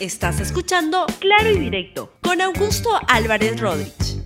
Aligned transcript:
Estás 0.00 0.38
escuchando 0.38 1.06
Claro 1.18 1.50
y 1.50 1.58
Directo 1.58 2.12
con 2.22 2.40
Augusto 2.40 2.88
Álvarez 3.08 3.58
Rodríguez. 3.58 4.22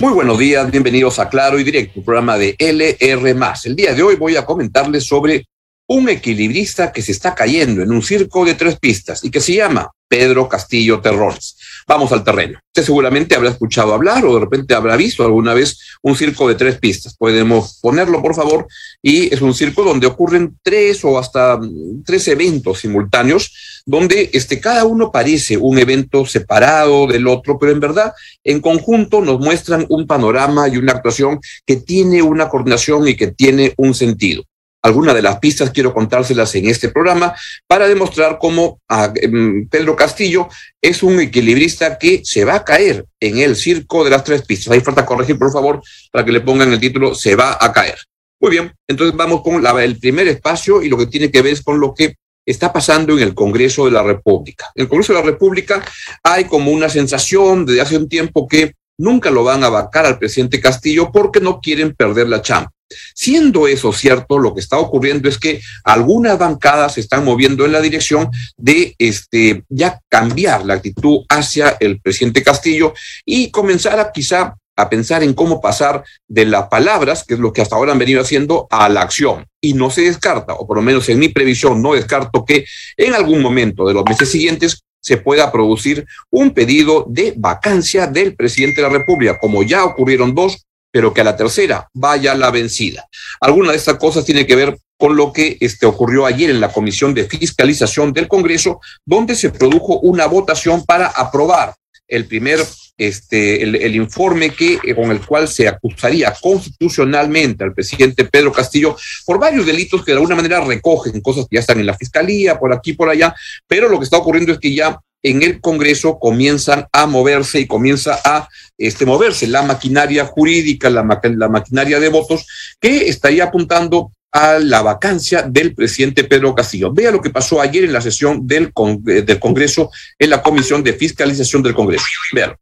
Muy 0.00 0.12
buenos 0.12 0.38
días, 0.38 0.70
bienvenidos 0.70 1.18
a 1.18 1.28
Claro 1.28 1.58
y 1.58 1.64
Directo, 1.64 2.04
programa 2.04 2.38
de 2.38 2.54
LR. 2.56 3.34
El 3.64 3.74
día 3.74 3.94
de 3.94 4.02
hoy 4.04 4.14
voy 4.14 4.36
a 4.36 4.46
comentarles 4.46 5.08
sobre 5.08 5.44
un 5.88 6.08
equilibrista 6.08 6.92
que 6.92 7.02
se 7.02 7.12
está 7.12 7.34
cayendo 7.34 7.82
en 7.82 7.90
un 7.90 8.02
circo 8.02 8.44
de 8.44 8.54
tres 8.54 8.78
pistas 8.78 9.24
y 9.24 9.30
que 9.30 9.40
se 9.40 9.54
llama 9.54 9.90
Pedro 10.06 10.48
Castillo 10.48 11.00
Terrones. 11.00 11.56
Vamos 11.86 12.12
al 12.12 12.24
terreno. 12.24 12.58
Usted 12.68 12.84
seguramente 12.84 13.34
habrá 13.34 13.50
escuchado 13.50 13.94
hablar 13.94 14.24
o 14.26 14.34
de 14.34 14.40
repente 14.40 14.74
habrá 14.74 14.96
visto 14.96 15.24
alguna 15.24 15.54
vez 15.54 15.78
un 16.02 16.14
circo 16.14 16.46
de 16.46 16.54
tres 16.56 16.78
pistas. 16.78 17.16
Podemos 17.16 17.78
ponerlo, 17.80 18.20
por 18.20 18.34
favor. 18.34 18.66
Y 19.02 19.32
es 19.32 19.40
un 19.40 19.54
circo 19.54 19.82
donde 19.82 20.06
ocurren 20.06 20.58
tres 20.62 21.02
o 21.04 21.18
hasta 21.18 21.58
tres 22.04 22.28
eventos 22.28 22.80
simultáneos, 22.80 23.82
donde 23.86 24.28
este, 24.34 24.60
cada 24.60 24.84
uno 24.84 25.10
parece 25.10 25.56
un 25.56 25.78
evento 25.78 26.26
separado 26.26 27.06
del 27.06 27.26
otro, 27.26 27.58
pero 27.58 27.72
en 27.72 27.80
verdad, 27.80 28.12
en 28.44 28.60
conjunto 28.60 29.22
nos 29.22 29.40
muestran 29.40 29.86
un 29.88 30.06
panorama 30.06 30.68
y 30.68 30.76
una 30.76 30.92
actuación 30.92 31.40
que 31.64 31.76
tiene 31.76 32.20
una 32.20 32.50
coordinación 32.50 33.08
y 33.08 33.16
que 33.16 33.28
tiene 33.28 33.72
un 33.78 33.94
sentido 33.94 34.44
algunas 34.82 35.14
de 35.14 35.22
las 35.22 35.38
pistas 35.38 35.70
quiero 35.70 35.92
contárselas 35.92 36.54
en 36.54 36.68
este 36.68 36.88
programa 36.88 37.34
para 37.66 37.88
demostrar 37.88 38.38
cómo 38.40 38.80
ah, 38.88 39.12
em, 39.16 39.68
Pedro 39.68 39.96
Castillo 39.96 40.48
es 40.80 41.02
un 41.02 41.20
equilibrista 41.20 41.98
que 41.98 42.22
se 42.24 42.44
va 42.44 42.56
a 42.56 42.64
caer 42.64 43.04
en 43.20 43.38
el 43.38 43.56
circo 43.56 44.04
de 44.04 44.10
las 44.10 44.24
tres 44.24 44.42
pistas. 44.42 44.72
Ahí 44.72 44.80
falta 44.80 45.04
corregir, 45.04 45.38
por 45.38 45.52
favor, 45.52 45.82
para 46.12 46.24
que 46.24 46.32
le 46.32 46.40
pongan 46.40 46.72
el 46.72 46.80
título 46.80 47.14
Se 47.14 47.34
va 47.34 47.58
a 47.60 47.72
caer. 47.72 47.98
Muy 48.40 48.52
bien, 48.52 48.72
entonces 48.86 49.16
vamos 49.16 49.42
con 49.42 49.64
el 49.80 49.98
primer 49.98 50.28
espacio 50.28 50.80
y 50.82 50.88
lo 50.88 50.96
que 50.96 51.06
tiene 51.06 51.30
que 51.30 51.42
ver 51.42 51.54
es 51.54 51.62
con 51.62 51.80
lo 51.80 51.92
que 51.92 52.14
está 52.46 52.72
pasando 52.72 53.12
en 53.14 53.22
el 53.24 53.34
Congreso 53.34 53.84
de 53.84 53.90
la 53.90 54.02
República. 54.02 54.70
En 54.76 54.82
el 54.82 54.88
Congreso 54.88 55.12
de 55.12 55.18
la 55.18 55.26
República 55.26 55.84
hay 56.22 56.44
como 56.44 56.70
una 56.70 56.88
sensación 56.88 57.66
desde 57.66 57.80
hace 57.80 57.96
un 57.96 58.08
tiempo 58.08 58.46
que 58.46 58.74
nunca 58.96 59.30
lo 59.30 59.44
van 59.44 59.64
a 59.64 59.68
vacar 59.68 60.06
al 60.06 60.18
presidente 60.18 60.60
Castillo 60.60 61.10
porque 61.12 61.40
no 61.40 61.60
quieren 61.60 61.94
perder 61.94 62.28
la 62.28 62.40
chamba. 62.40 62.70
Siendo 63.14 63.68
eso 63.68 63.92
cierto, 63.92 64.38
lo 64.38 64.54
que 64.54 64.60
está 64.60 64.78
ocurriendo 64.78 65.28
es 65.28 65.38
que 65.38 65.60
algunas 65.84 66.38
bancadas 66.38 66.94
se 66.94 67.00
están 67.00 67.24
moviendo 67.24 67.64
en 67.64 67.72
la 67.72 67.80
dirección 67.80 68.30
de 68.56 68.94
este, 68.98 69.64
ya 69.68 70.00
cambiar 70.08 70.64
la 70.64 70.74
actitud 70.74 71.24
hacia 71.28 71.76
el 71.80 72.00
presidente 72.00 72.42
Castillo 72.42 72.94
y 73.24 73.50
comenzar 73.50 74.00
a 74.00 74.12
quizá 74.12 74.54
a 74.78 74.88
pensar 74.88 75.24
en 75.24 75.34
cómo 75.34 75.60
pasar 75.60 76.04
de 76.28 76.46
las 76.46 76.68
palabras, 76.68 77.24
que 77.24 77.34
es 77.34 77.40
lo 77.40 77.52
que 77.52 77.60
hasta 77.60 77.74
ahora 77.74 77.90
han 77.90 77.98
venido 77.98 78.22
haciendo, 78.22 78.68
a 78.70 78.88
la 78.88 79.02
acción. 79.02 79.44
Y 79.60 79.74
no 79.74 79.90
se 79.90 80.02
descarta, 80.02 80.54
o 80.54 80.68
por 80.68 80.76
lo 80.76 80.82
menos 80.82 81.08
en 81.08 81.18
mi 81.18 81.28
previsión 81.28 81.82
no 81.82 81.94
descarto 81.94 82.44
que 82.44 82.64
en 82.96 83.12
algún 83.12 83.42
momento 83.42 83.88
de 83.88 83.94
los 83.94 84.04
meses 84.04 84.30
siguientes 84.30 84.84
se 85.00 85.16
pueda 85.16 85.50
producir 85.50 86.06
un 86.30 86.52
pedido 86.52 87.04
de 87.08 87.34
vacancia 87.36 88.06
del 88.06 88.36
presidente 88.36 88.80
de 88.80 88.88
la 88.88 88.98
República, 88.98 89.38
como 89.40 89.64
ya 89.64 89.84
ocurrieron 89.84 90.32
dos 90.32 90.67
pero 90.90 91.12
que 91.12 91.20
a 91.20 91.24
la 91.24 91.36
tercera 91.36 91.88
vaya 91.92 92.34
la 92.34 92.50
vencida. 92.50 93.08
Alguna 93.40 93.72
de 93.72 93.76
estas 93.76 93.96
cosas 93.96 94.24
tiene 94.24 94.46
que 94.46 94.56
ver 94.56 94.78
con 94.96 95.16
lo 95.16 95.32
que 95.32 95.56
este, 95.60 95.86
ocurrió 95.86 96.26
ayer 96.26 96.50
en 96.50 96.60
la 96.60 96.72
Comisión 96.72 97.14
de 97.14 97.24
Fiscalización 97.24 98.12
del 98.12 98.28
Congreso, 98.28 98.80
donde 99.04 99.36
se 99.36 99.50
produjo 99.50 100.00
una 100.00 100.26
votación 100.26 100.84
para 100.84 101.06
aprobar 101.06 101.74
el 102.08 102.26
primer 102.26 102.60
este, 102.98 103.62
el, 103.62 103.94
informe 103.94 104.50
que, 104.50 104.78
eh, 104.82 104.94
con 104.94 105.12
el 105.12 105.24
cual 105.24 105.46
se 105.46 105.68
acusaría 105.68 106.34
constitucionalmente 106.40 107.62
al 107.62 107.72
presidente 107.72 108.24
Pedro 108.24 108.52
Castillo 108.52 108.96
por 109.24 109.38
varios 109.38 109.64
delitos 109.66 110.04
que 110.04 110.10
de 110.10 110.16
alguna 110.16 110.34
manera 110.34 110.60
recogen 110.60 111.20
cosas 111.20 111.46
que 111.48 111.54
ya 111.54 111.60
están 111.60 111.78
en 111.78 111.86
la 111.86 111.96
fiscalía, 111.96 112.58
por 112.58 112.72
aquí, 112.72 112.94
por 112.94 113.08
allá, 113.08 113.32
pero 113.68 113.88
lo 113.88 113.98
que 113.98 114.04
está 114.04 114.16
ocurriendo 114.16 114.52
es 114.52 114.58
que 114.58 114.74
ya 114.74 114.98
en 115.22 115.42
el 115.42 115.60
Congreso 115.60 116.18
comienzan 116.18 116.86
a 116.92 117.06
moverse 117.06 117.60
y 117.60 117.66
comienza 117.66 118.18
a 118.24 118.48
este, 118.76 119.04
moverse 119.04 119.46
la 119.46 119.62
maquinaria 119.62 120.24
jurídica, 120.24 120.90
la, 120.90 121.20
la 121.22 121.48
maquinaria 121.48 121.98
de 122.00 122.08
votos, 122.08 122.46
que 122.80 123.08
estaría 123.08 123.44
apuntando 123.44 124.12
a 124.30 124.58
la 124.58 124.82
vacancia 124.82 125.42
del 125.42 125.74
presidente 125.74 126.24
Pedro 126.24 126.54
Castillo. 126.54 126.92
Vea 126.92 127.10
lo 127.10 127.20
que 127.20 127.30
pasó 127.30 127.60
ayer 127.60 127.84
en 127.84 127.92
la 127.92 128.00
sesión 128.00 128.46
del, 128.46 128.72
eh, 129.06 129.22
del 129.22 129.40
Congreso, 129.40 129.90
en 130.18 130.30
la 130.30 130.42
Comisión 130.42 130.82
de 130.82 130.92
Fiscalización 130.92 131.62
del 131.62 131.74
Congreso. 131.74 132.04
Véalo. 132.32 132.56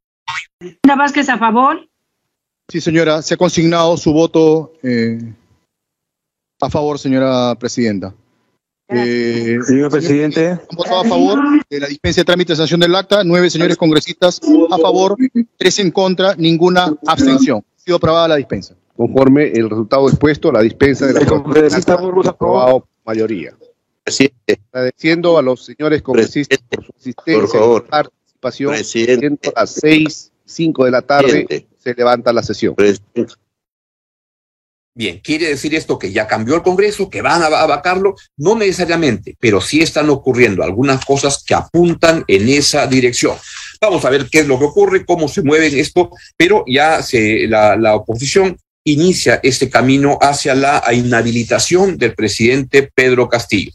Vázquez, 0.84 1.28
a 1.28 1.38
favor. 1.38 1.88
Sí, 2.68 2.80
señora, 2.80 3.22
se 3.22 3.34
ha 3.34 3.36
consignado 3.36 3.96
su 3.96 4.12
voto 4.12 4.72
eh, 4.82 5.18
a 6.60 6.70
favor, 6.70 6.98
señora 6.98 7.54
presidenta. 7.56 8.14
Eh, 8.88 9.58
señor 9.64 9.90
presidente. 9.90 10.50
Han 10.50 10.76
votado 10.76 11.00
a 11.00 11.04
favor 11.04 11.40
de 11.68 11.80
la 11.80 11.88
dispensa 11.88 12.20
de 12.20 12.24
trámite 12.24 12.52
de 12.52 12.56
sanción 12.56 12.80
del 12.80 12.94
acta, 12.94 13.24
nueve 13.24 13.50
señores 13.50 13.76
congresistas 13.76 14.40
a 14.70 14.78
favor, 14.78 15.16
tres 15.56 15.78
en 15.80 15.90
contra, 15.90 16.34
ninguna 16.36 16.94
abstención. 17.06 17.64
Ha 17.76 17.80
sido 17.80 17.96
aprobada 17.96 18.28
la 18.28 18.36
dispensa. 18.36 18.76
Conforme 18.96 19.50
el 19.52 19.68
resultado 19.68 20.08
expuesto, 20.08 20.52
la 20.52 20.62
dispensa 20.62 21.06
de 21.06 21.14
la 21.14 21.26
congresista 21.26 21.94
aprobado 21.94 22.86
mayoría. 23.04 23.54
Presidente. 24.04 24.60
Agradeciendo 24.72 25.36
a 25.36 25.42
los 25.42 25.64
señores 25.64 26.00
congresistas 26.02 26.58
por 26.70 26.84
su 26.84 26.92
asistencia 26.96 27.60
y 27.60 27.90
participación. 27.90 28.72
Presidente. 28.72 29.52
A 29.54 29.60
las 29.60 29.70
seis, 29.70 30.32
cinco 30.44 30.84
de 30.84 30.92
la 30.92 31.02
tarde 31.02 31.66
se 31.76 31.94
levanta 31.94 32.32
la 32.32 32.42
sesión. 32.42 32.76
Presidente. 32.76 33.34
Bien, 34.98 35.20
¿quiere 35.22 35.48
decir 35.48 35.74
esto 35.74 35.98
que 35.98 36.10
ya 36.10 36.26
cambió 36.26 36.54
el 36.54 36.62
Congreso, 36.62 37.10
que 37.10 37.20
van 37.20 37.42
a 37.42 37.66
vacarlo? 37.66 38.14
No 38.38 38.56
necesariamente, 38.56 39.36
pero 39.38 39.60
sí 39.60 39.82
están 39.82 40.08
ocurriendo 40.08 40.62
algunas 40.62 41.04
cosas 41.04 41.44
que 41.46 41.52
apuntan 41.52 42.24
en 42.26 42.48
esa 42.48 42.86
dirección. 42.86 43.36
Vamos 43.78 44.06
a 44.06 44.10
ver 44.10 44.26
qué 44.30 44.38
es 44.38 44.46
lo 44.46 44.58
que 44.58 44.64
ocurre, 44.64 45.04
cómo 45.04 45.28
se 45.28 45.42
mueve 45.42 45.66
esto, 45.78 46.08
pero 46.38 46.64
ya 46.66 47.02
se, 47.02 47.46
la, 47.46 47.76
la 47.76 47.94
oposición 47.94 48.56
inicia 48.86 49.38
este 49.42 49.68
camino 49.68 50.16
hacia 50.18 50.54
la 50.54 50.82
inhabilitación 50.90 51.98
del 51.98 52.14
presidente 52.14 52.90
Pedro 52.94 53.28
Castillo. 53.28 53.72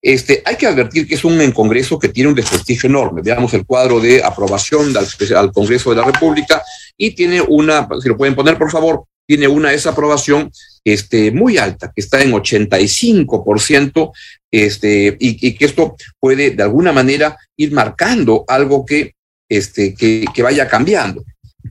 Este, 0.00 0.42
hay 0.42 0.56
que 0.56 0.68
advertir 0.68 1.06
que 1.06 1.16
es 1.16 1.24
un 1.26 1.52
Congreso 1.52 1.98
que 1.98 2.08
tiene 2.08 2.30
un 2.30 2.34
desprestigio 2.34 2.88
enorme. 2.88 3.20
Veamos 3.22 3.52
el 3.52 3.66
cuadro 3.66 4.00
de 4.00 4.24
aprobación 4.24 4.96
al, 4.96 5.06
al 5.36 5.52
Congreso 5.52 5.90
de 5.90 5.96
la 5.96 6.04
República 6.04 6.62
y 6.96 7.10
tiene 7.10 7.42
una, 7.42 7.86
si 8.00 8.08
lo 8.08 8.16
pueden 8.16 8.34
poner 8.34 8.56
por 8.56 8.70
favor, 8.70 9.04
tiene 9.26 9.48
una 9.48 9.70
desaprobación 9.70 10.50
este, 10.84 11.32
muy 11.32 11.58
alta, 11.58 11.92
que 11.94 12.00
está 12.00 12.22
en 12.22 12.32
85%, 12.32 14.12
este, 14.50 15.16
y, 15.18 15.48
y, 15.48 15.54
que 15.54 15.64
esto 15.64 15.96
puede 16.20 16.52
de 16.52 16.62
alguna 16.62 16.92
manera 16.92 17.36
ir 17.56 17.72
marcando 17.72 18.44
algo 18.46 18.86
que, 18.86 19.14
este, 19.48 19.94
que, 19.94 20.24
que 20.32 20.42
vaya 20.42 20.68
cambiando. 20.68 21.24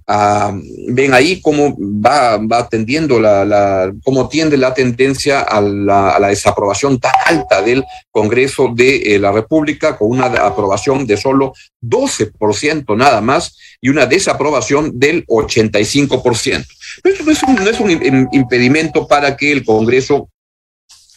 Ah, 0.08 0.56
ven 0.88 1.14
ahí 1.14 1.42
cómo 1.42 1.76
va, 1.80 2.38
va 2.38 2.68
tendiendo 2.70 3.20
la, 3.20 3.46
la, 3.46 3.94
cómo 4.04 4.30
tiende 4.30 4.58
la 4.58 4.74
tendencia 4.74 5.42
a 5.42 5.62
la, 5.62 6.28
desaprobación 6.28 7.00
tan 7.00 7.14
alta 7.26 7.62
del 7.62 7.84
Congreso 8.12 8.72
de 8.74 9.16
eh, 9.16 9.20
la 9.20 9.32
República, 9.32 9.98
con 9.98 10.12
una 10.12 10.26
aprobación 10.26 11.06
de 11.06 11.18
solo 11.18 11.54
12% 11.82 12.98
nada 12.98 13.22
más 13.22 13.58
y 13.82 13.90
una 13.90 14.06
desaprobación 14.06 15.00
del 15.00 15.26
85%. 15.28 16.66
Pero 17.04 17.16
esto 17.16 17.26
no 17.26 17.32
es 17.32 17.44
un, 17.44 17.56
no 17.56 17.70
es 17.70 17.80
un 17.80 18.30
impedimento 18.32 19.08
para 19.08 19.36
que 19.36 19.52
el 19.52 19.66
Congreso 19.66 20.30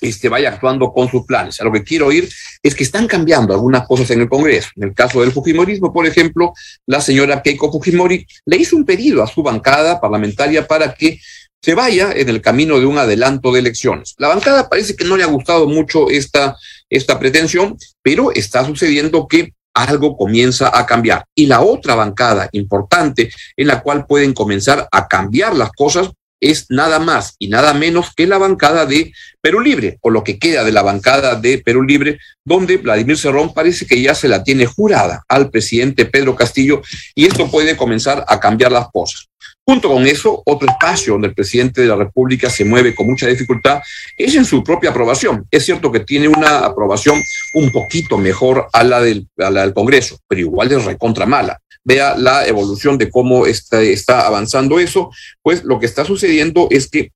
este, 0.00 0.28
vaya 0.28 0.50
actuando 0.50 0.92
con 0.92 1.08
sus 1.08 1.24
planes. 1.26 1.60
A 1.60 1.64
lo 1.64 1.72
que 1.72 1.84
quiero 1.84 2.06
oír 2.06 2.28
es 2.62 2.74
que 2.74 2.84
están 2.84 3.06
cambiando 3.06 3.54
algunas 3.54 3.86
cosas 3.86 4.10
en 4.10 4.20
el 4.20 4.28
Congreso. 4.28 4.70
En 4.76 4.84
el 4.84 4.94
caso 4.94 5.20
del 5.20 5.32
Fujimorismo, 5.32 5.92
por 5.92 6.06
ejemplo, 6.06 6.52
la 6.86 7.00
señora 7.00 7.42
Keiko 7.42 7.70
Fujimori 7.70 8.26
le 8.46 8.56
hizo 8.56 8.76
un 8.76 8.84
pedido 8.84 9.22
a 9.22 9.26
su 9.26 9.42
bancada 9.42 10.00
parlamentaria 10.00 10.66
para 10.66 10.94
que 10.94 11.20
se 11.60 11.74
vaya 11.74 12.12
en 12.12 12.28
el 12.28 12.40
camino 12.40 12.78
de 12.78 12.86
un 12.86 12.98
adelanto 12.98 13.52
de 13.52 13.60
elecciones. 13.60 14.14
La 14.18 14.28
bancada 14.28 14.68
parece 14.68 14.94
que 14.94 15.04
no 15.04 15.16
le 15.16 15.24
ha 15.24 15.26
gustado 15.26 15.66
mucho 15.66 16.08
esta, 16.08 16.56
esta 16.88 17.18
pretensión, 17.18 17.76
pero 18.02 18.30
está 18.32 18.64
sucediendo 18.64 19.26
que 19.26 19.52
algo 19.74 20.16
comienza 20.16 20.76
a 20.76 20.86
cambiar. 20.86 21.24
Y 21.34 21.46
la 21.46 21.60
otra 21.60 21.94
bancada 21.94 22.48
importante 22.52 23.30
en 23.56 23.66
la 23.66 23.80
cual 23.80 24.06
pueden 24.06 24.34
comenzar 24.34 24.88
a 24.90 25.06
cambiar 25.08 25.54
las 25.54 25.70
cosas 25.72 26.10
es 26.40 26.66
nada 26.68 26.98
más 26.98 27.34
y 27.38 27.48
nada 27.48 27.74
menos 27.74 28.14
que 28.14 28.26
la 28.26 28.38
bancada 28.38 28.86
de 28.86 29.12
Perú 29.40 29.60
Libre, 29.60 29.98
o 30.00 30.10
lo 30.10 30.24
que 30.24 30.38
queda 30.38 30.64
de 30.64 30.72
la 30.72 30.82
bancada 30.82 31.34
de 31.34 31.58
Perú 31.58 31.82
Libre, 31.82 32.18
donde 32.44 32.76
Vladimir 32.76 33.16
Cerrón 33.16 33.52
parece 33.54 33.86
que 33.86 34.00
ya 34.00 34.14
se 34.14 34.28
la 34.28 34.42
tiene 34.42 34.66
jurada 34.66 35.24
al 35.28 35.50
presidente 35.50 36.04
Pedro 36.04 36.36
Castillo 36.36 36.82
y 37.14 37.26
esto 37.26 37.50
puede 37.50 37.76
comenzar 37.76 38.24
a 38.28 38.40
cambiar 38.40 38.72
las 38.72 38.88
cosas. 38.90 39.28
Junto 39.64 39.90
con 39.90 40.06
eso, 40.06 40.42
otro 40.46 40.66
espacio 40.66 41.12
donde 41.12 41.28
el 41.28 41.34
presidente 41.34 41.82
de 41.82 41.88
la 41.88 41.96
República 41.96 42.48
se 42.48 42.64
mueve 42.64 42.94
con 42.94 43.06
mucha 43.06 43.26
dificultad 43.26 43.82
es 44.16 44.34
en 44.34 44.46
su 44.46 44.64
propia 44.64 44.90
aprobación. 44.90 45.46
Es 45.50 45.66
cierto 45.66 45.92
que 45.92 46.00
tiene 46.00 46.26
una 46.26 46.60
aprobación 46.60 47.20
un 47.52 47.70
poquito 47.70 48.16
mejor 48.16 48.68
a 48.72 48.82
la 48.82 49.00
del, 49.02 49.28
a 49.36 49.50
la 49.50 49.60
del 49.60 49.74
Congreso, 49.74 50.18
pero 50.26 50.40
igual 50.40 50.72
es 50.72 50.84
recontra 50.86 51.26
mala 51.26 51.60
vea 51.88 52.18
la 52.18 52.46
evolución 52.46 52.98
de 52.98 53.10
cómo 53.10 53.46
está, 53.46 54.26
avanzando 54.26 54.78
eso, 54.78 55.10
pues 55.42 55.64
lo 55.64 55.80
que 55.80 55.86
está 55.86 56.04
sucediendo 56.04 56.68
es 56.70 56.88
que 56.90 57.12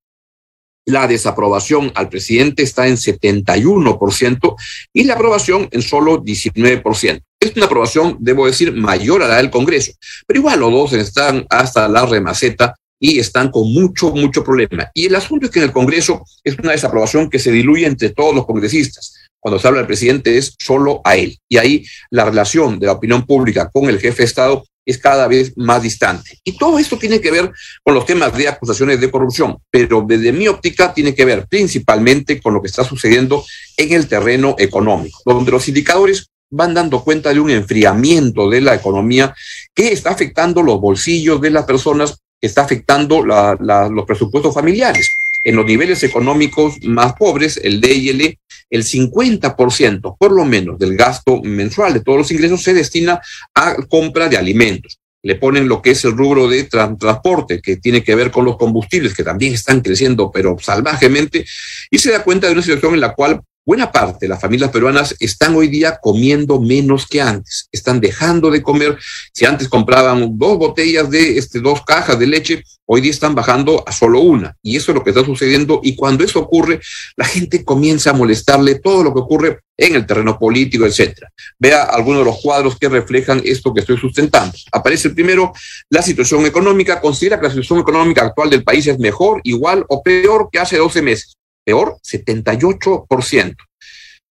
la 0.87 1.07
desaprobación 1.07 1.93
al 1.95 2.09
presidente 2.09 2.63
está 2.63 2.89
en 2.89 2.97
71% 2.97 4.57
y 4.95 5.05
la 5.05 5.15
aprobación 5.15 5.69
en 5.71 5.83
solo 5.83 6.25
19%. 6.25 7.21
Es 7.39 7.55
una 7.55 7.67
aprobación, 7.67 8.17
debo 8.19 8.47
decir, 8.47 8.73
mayor 8.73 9.23
a 9.23 9.29
la 9.29 9.37
del 9.37 9.51
Congreso, 9.51 9.93
pero 10.27 10.41
igual 10.41 10.61
los 10.61 10.73
dos 10.73 10.93
están 10.95 11.47
hasta 11.51 11.87
la 11.87 12.07
remaceta 12.07 12.75
y 13.05 13.19
están 13.19 13.51
con 13.51 13.73
mucho, 13.73 14.13
mucho 14.13 14.45
problema. 14.45 14.89
Y 14.95 15.07
el 15.07 15.17
asunto 15.17 15.47
es 15.47 15.53
que 15.53 15.59
en 15.59 15.65
el 15.65 15.73
Congreso 15.73 16.25
es 16.45 16.57
una 16.57 16.71
desaprobación 16.71 17.29
que 17.29 17.41
se 17.41 17.51
diluye 17.51 17.85
entre 17.85 18.11
todos 18.11 18.33
los 18.33 18.47
congresistas. 18.47 19.15
Cuando 19.41 19.59
se 19.59 19.67
habla 19.67 19.81
del 19.81 19.89
presidente 19.89 20.39
es 20.39 20.55
solo 20.57 21.01
a 21.03 21.17
él. 21.17 21.37
Y 21.49 21.57
ahí 21.57 21.85
la 22.11 22.25
relación 22.25 22.79
de 22.79 22.87
la 22.87 22.93
opinión 22.93 23.27
pública 23.27 23.69
con 23.73 23.87
el 23.89 23.99
jefe 23.99 24.19
de 24.19 24.27
Estado 24.27 24.65
es 24.87 24.99
cada 24.99 25.27
vez 25.27 25.53
más 25.57 25.83
distante. 25.83 26.39
Y 26.45 26.57
todo 26.57 26.79
esto 26.79 26.97
tiene 26.97 27.21
que 27.21 27.33
ver 27.33 27.51
con 27.83 27.93
los 27.93 28.07
temas 28.07 28.37
de 28.37 28.47
acusaciones 28.47 29.01
de 29.01 29.11
corrupción, 29.11 29.59
pero 29.69 30.05
desde 30.07 30.33
mi 30.33 30.47
óptica 30.47 30.95
tiene 30.95 31.13
que 31.13 31.25
ver 31.25 31.49
principalmente 31.49 32.41
con 32.41 32.55
lo 32.55 32.63
que 32.63 32.69
está 32.69 32.85
sucediendo 32.85 33.45
en 33.77 33.93
el 33.93 34.07
terreno 34.07 34.55
económico, 34.59 35.19
donde 35.27 35.51
los 35.51 35.67
indicadores 35.67 36.29
van 36.53 36.75
dando 36.75 37.03
cuenta 37.03 37.33
de 37.33 37.41
un 37.41 37.51
enfriamiento 37.51 38.49
de 38.49 38.61
la 38.61 38.75
economía 38.75 39.35
que 39.75 39.93
está 39.93 40.11
afectando 40.11 40.63
los 40.63 40.81
bolsillos 40.81 41.41
de 41.41 41.51
las 41.51 41.65
personas, 41.65 42.22
está 42.43 42.62
afectando 42.62 43.23
los 43.23 44.05
presupuestos 44.05 44.53
familiares. 44.53 45.11
En 45.44 45.56
los 45.56 45.65
niveles 45.65 46.03
económicos 46.03 46.83
más 46.83 47.15
pobres, 47.15 47.59
el 47.62 47.81
D 47.81 47.94
y 47.94 48.09
el 48.11 48.21
E, 48.21 48.39
el 48.71 48.85
50% 48.85 50.17
por 50.19 50.33
lo 50.33 50.44
menos 50.44 50.79
del 50.79 50.97
gasto 50.97 51.43
mensual 51.43 51.94
de 51.94 52.00
todos 52.00 52.19
los 52.19 52.31
ingresos 52.33 52.62
se 52.62 52.75
destina 52.75 53.21
a 53.55 53.77
compra 53.89 54.29
de 54.29 54.37
alimentos. 54.37 54.99
Le 55.23 55.37
ponen 55.37 55.69
lo 55.69 55.83
que 55.83 55.93
es 55.93 56.05
el 56.05 56.17
rubro 56.17 56.49
de 56.49 56.65
transporte, 56.65 57.61
que 57.61 57.77
tiene 57.77 58.03
que 58.03 58.15
ver 58.15 58.31
con 58.31 58.44
los 58.44 58.56
combustibles, 58.56 59.15
que 59.15 59.23
también 59.23 59.55
están 59.55 59.81
creciendo, 59.81 60.33
pero 60.33 60.56
salvajemente, 60.61 61.44
y 61.91 61.99
se 61.99 62.11
da 62.11 62.25
cuenta 62.25 62.47
de 62.49 62.55
una 62.55 62.62
situación 62.62 62.94
en 62.94 63.00
la 63.00 63.15
cual 63.15 63.41
buena 63.64 63.93
parte 63.93 64.26
de 64.26 64.29
las 64.29 64.41
familias 64.41 64.70
peruanas 64.70 65.14
están 65.20 65.55
hoy 65.55 65.69
día 65.69 65.99
comiendo 66.00 66.61
menos 66.61 67.06
que 67.06 67.20
antes, 67.20 67.69
están 67.70 68.00
dejando 68.00 68.50
de 68.50 68.62
comer. 68.62 68.99
Si 69.32 69.44
antes 69.44 69.69
compraban 69.69 70.37
dos 70.37 70.59
botellas 70.59 71.09
de 71.11 71.38
este, 71.38 71.61
dos 71.61 71.85
cajas 71.85 72.19
de 72.19 72.26
leche, 72.26 72.64
hoy 72.87 73.00
día 73.00 73.12
están 73.12 73.35
bajando 73.35 73.85
a 73.87 73.93
solo 73.93 74.20
una. 74.20 74.56
Y 74.62 74.76
eso 74.76 74.91
es 74.91 74.97
lo 74.97 75.05
que 75.05 75.11
está 75.11 75.25
sucediendo. 75.25 75.81
Y 75.82 75.94
cuando 75.94 76.25
eso 76.25 76.41
ocurre, 76.41 76.81
la 77.17 77.25
gente 77.25 77.64
comienza 77.64 78.11
a 78.11 78.14
molestarle 78.14 78.81
todo 78.81 79.05
lo 79.05 79.14
que 79.14 79.20
ocurre 79.20 79.61
en 79.76 79.94
el 79.94 80.06
terreno 80.06 80.38
político, 80.38 80.85
etcétera. 80.85 81.31
Vea 81.58 81.85
algunos 81.85 82.20
de 82.20 82.25
los 82.26 82.41
cuadros 82.41 82.79
que 82.79 82.88
reflejan 82.88 83.41
esto 83.44 83.73
que 83.73 83.81
estoy 83.81 83.97
sustentando. 83.97 84.56
Aparece 84.73 85.11
primero, 85.11 85.53
la 85.88 86.03
situación 86.03 86.44
económica. 86.47 87.00
Considera 87.00 87.38
que 87.38 87.47
la 87.47 87.50
situación 87.50 87.79
económica 87.79 88.23
actual 88.23 88.50
del 88.50 88.65
país 88.65 88.87
es 88.88 88.99
mejor, 88.99 89.41
igual 89.44 89.85
o 89.88 90.03
peor 90.03 90.49
que 90.50 90.58
hace 90.58 90.76
12 90.76 91.03
meses 91.03 91.37
peor 91.64 91.97
78%. 92.03 93.56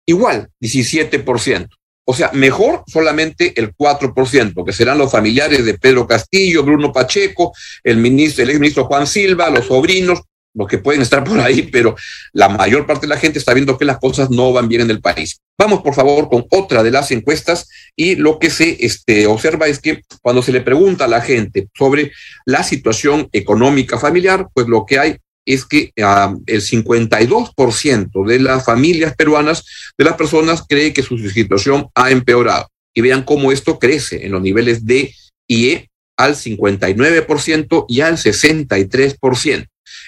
Igual 0.05 0.49
17%. 0.61 1.67
O 2.09 2.13
sea, 2.13 2.31
mejor 2.31 2.83
solamente 2.87 3.53
el 3.59 3.75
4%, 3.75 4.65
que 4.65 4.71
serán 4.71 4.97
los 4.97 5.11
familiares 5.11 5.65
de 5.65 5.77
Pedro 5.77 6.07
Castillo, 6.07 6.63
Bruno 6.63 6.93
Pacheco, 6.93 7.53
el 7.83 7.97
ministro, 7.97 8.43
el 8.43 8.51
exministro 8.51 8.85
Juan 8.85 9.05
Silva, 9.05 9.49
los 9.49 9.65
sobrinos, 9.65 10.21
los 10.53 10.67
que 10.67 10.77
pueden 10.77 11.01
estar 11.01 11.23
por 11.23 11.39
ahí, 11.39 11.63
pero 11.63 11.95
la 12.31 12.49
mayor 12.49 12.85
parte 12.87 13.01
de 13.01 13.13
la 13.13 13.19
gente 13.19 13.39
está 13.39 13.53
viendo 13.53 13.77
que 13.77 13.85
las 13.85 13.99
cosas 13.99 14.29
no 14.29 14.53
van 14.53 14.69
bien 14.69 14.81
en 14.81 14.89
el 14.89 15.01
país. 15.01 15.39
Vamos, 15.57 15.81
por 15.81 15.93
favor, 15.93 16.29
con 16.29 16.45
otra 16.49 16.81
de 16.81 16.91
las 16.91 17.11
encuestas 17.11 17.67
y 17.95 18.15
lo 18.15 18.39
que 18.39 18.49
se 18.49 18.77
este, 18.79 19.27
observa 19.27 19.67
es 19.67 19.79
que 19.79 20.01
cuando 20.21 20.41
se 20.41 20.51
le 20.51 20.61
pregunta 20.61 21.05
a 21.05 21.09
la 21.09 21.21
gente 21.21 21.67
sobre 21.77 22.11
la 22.45 22.63
situación 22.63 23.27
económica 23.33 23.99
familiar, 23.99 24.47
pues 24.53 24.67
lo 24.67 24.85
que 24.85 24.97
hay 24.97 25.17
es 25.47 25.65
que 25.65 25.91
ah, 26.03 26.35
el 26.45 26.61
52% 26.61 28.27
de 28.27 28.39
las 28.39 28.65
familias 28.65 29.15
peruanas, 29.15 29.65
de 29.97 30.05
las 30.05 30.15
personas, 30.15 30.63
cree 30.67 30.93
que 30.93 31.01
su 31.01 31.17
situación 31.17 31.87
ha 31.95 32.11
empeorado. 32.11 32.67
Y 32.93 33.01
vean 33.01 33.23
cómo 33.23 33.51
esto 33.51 33.79
crece 33.79 34.25
en 34.25 34.33
los 34.33 34.41
niveles 34.41 34.85
D 34.85 35.13
y 35.47 35.69
E 35.69 35.89
al 36.17 36.35
59% 36.35 37.85
y 37.87 38.01
al 38.01 38.17
63%. 38.17 39.67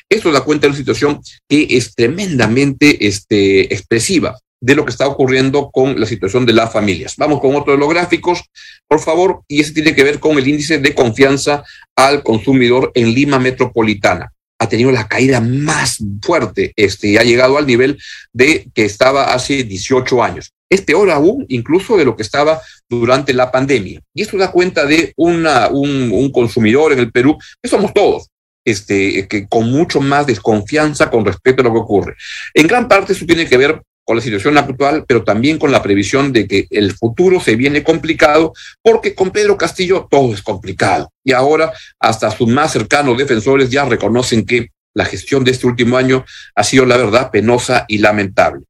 Esto 0.09 0.31
da 0.31 0.41
cuenta 0.41 0.63
de 0.63 0.69
una 0.69 0.77
situación 0.77 1.21
que 1.47 1.67
es 1.69 1.95
tremendamente 1.95 3.07
este, 3.07 3.73
expresiva 3.73 4.37
de 4.61 4.75
lo 4.75 4.83
que 4.83 4.91
está 4.91 5.07
ocurriendo 5.07 5.69
con 5.71 5.97
la 5.97 6.05
situación 6.05 6.45
de 6.45 6.51
las 6.51 6.73
familias. 6.73 7.15
Vamos 7.15 7.39
con 7.39 7.55
otro 7.55 7.73
de 7.73 7.79
los 7.79 7.87
gráficos, 7.87 8.43
por 8.87 8.99
favor, 8.99 9.43
y 9.47 9.61
ese 9.61 9.71
tiene 9.71 9.95
que 9.95 10.03
ver 10.03 10.19
con 10.19 10.37
el 10.37 10.47
índice 10.47 10.79
de 10.79 10.93
confianza 10.93 11.63
al 11.95 12.23
consumidor 12.23 12.91
en 12.93 13.13
Lima 13.13 13.39
Metropolitana 13.39 14.33
ha 14.59 14.67
tenido 14.67 14.91
la 14.91 15.07
caída 15.07 15.39
más 15.39 15.97
fuerte 16.21 16.73
este, 16.75 17.07
y 17.07 17.17
ha 17.17 17.23
llegado 17.23 17.57
al 17.57 17.65
nivel 17.65 17.97
de 18.33 18.69
que 18.73 18.85
estaba 18.85 19.33
hace 19.33 19.63
18 19.63 20.21
años. 20.21 20.51
Es 20.69 20.81
peor 20.81 21.09
aún 21.09 21.45
incluso 21.47 21.97
de 21.97 22.05
lo 22.05 22.15
que 22.15 22.23
estaba 22.23 22.61
durante 22.87 23.33
la 23.33 23.51
pandemia. 23.51 24.01
Y 24.13 24.21
esto 24.21 24.37
da 24.37 24.51
cuenta 24.51 24.85
de 24.85 25.13
una, 25.15 25.69
un, 25.69 26.31
consumidor 26.31 26.91
en 26.91 26.99
el 26.99 27.11
Perú, 27.11 27.37
que 27.61 27.69
somos 27.69 27.93
todos, 27.93 28.27
este, 28.65 29.27
que 29.27 29.47
con 29.47 29.71
mucho 29.71 30.01
más 30.01 30.27
desconfianza 30.27 31.09
con 31.09 31.25
respecto 31.25 31.61
a 31.61 31.65
lo 31.65 31.73
que 31.73 31.79
ocurre. 31.79 32.15
En 32.53 32.67
gran 32.67 32.87
parte 32.87 33.13
eso 33.13 33.25
tiene 33.25 33.47
que 33.47 33.57
ver 33.57 33.81
con 34.09 34.15
la 34.15 34.23
situación 34.23 34.57
actual, 34.57 35.05
pero 35.07 35.23
también 35.23 35.59
con 35.59 35.71
la 35.71 35.83
previsión 35.83 36.33
de 36.33 36.47
que 36.47 36.65
el 36.71 36.93
futuro 36.93 37.39
se 37.39 37.55
viene 37.55 37.83
complicado, 37.83 38.53
porque 38.81 39.13
con 39.13 39.29
Pedro 39.29 39.55
Castillo 39.55 40.07
todo 40.09 40.33
es 40.33 40.41
complicado. 40.41 41.11
Y 41.23 41.31
ahora 41.33 41.71
hasta 41.99 42.31
sus 42.31 42.47
más 42.47 42.71
cercanos 42.71 43.19
defensores 43.19 43.69
ya 43.69 43.85
reconocen 43.85 44.47
que 44.47 44.69
la 44.95 45.05
gestión 45.05 45.43
de 45.43 45.51
este 45.51 45.67
último 45.67 45.95
año 45.95 46.25
ha 46.55 46.63
sido, 46.63 46.87
la 46.87 46.97
verdad, 46.97 47.29
penosa 47.29 47.85
y 47.87 47.99
lamentable. 47.99 48.65